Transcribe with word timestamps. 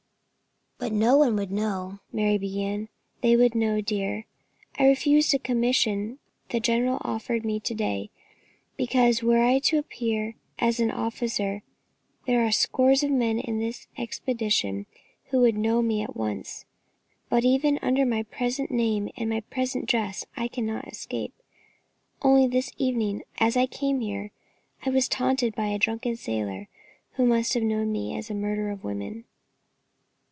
"But 0.83 0.91
no 0.93 1.15
one 1.15 1.35
would 1.35 1.51
know," 1.51 1.99
Mary 2.11 2.39
began. 2.39 2.89
"They 3.21 3.35
would 3.35 3.53
know, 3.53 3.81
dear. 3.81 4.25
I 4.79 4.87
refused 4.87 5.31
a 5.31 5.37
commission 5.37 6.17
the 6.49 6.59
General 6.59 6.97
offered 7.01 7.45
me 7.45 7.59
to 7.59 7.75
day, 7.75 8.09
because 8.77 9.21
were 9.21 9.43
I 9.43 9.59
to 9.59 9.77
appear 9.77 10.37
as 10.57 10.79
an 10.79 10.89
officer 10.89 11.61
there 12.25 12.41
are 12.43 12.47
a 12.47 12.51
score 12.51 12.89
of 12.93 13.03
men 13.11 13.37
in 13.37 13.59
this 13.59 13.85
expedition 13.95 14.87
who 15.25 15.39
would 15.41 15.55
know 15.55 15.83
me 15.83 16.01
at 16.01 16.15
once; 16.15 16.65
but 17.29 17.45
even 17.45 17.77
under 17.83 18.03
my 18.03 18.23
present 18.23 18.71
name 18.71 19.07
and 19.15 19.29
my 19.29 19.41
present 19.41 19.85
dress 19.85 20.25
I 20.35 20.47
cannot 20.47 20.87
escape. 20.87 21.35
Only 22.23 22.47
this 22.47 22.71
evening, 22.79 23.21
as 23.37 23.55
I 23.55 23.67
came 23.67 23.99
here, 24.01 24.31
I 24.83 24.89
was 24.89 25.07
taunted 25.07 25.53
by 25.53 25.67
a 25.67 25.77
drunken 25.79 26.15
soldier, 26.15 26.69
who 27.13 27.27
must 27.27 27.53
have 27.53 27.61
known 27.61 27.91
me, 27.91 28.17
as 28.17 28.31
a 28.31 28.33
murderer 28.33 28.71
of 28.71 28.83
women. 28.83 29.25